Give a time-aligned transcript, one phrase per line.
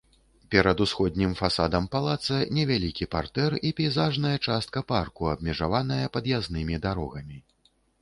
[0.53, 7.37] Перад усходнім фасадам палаца невялікі партэр і пейзажная частка парку, абмежаваная пад'язнымі дарогамі.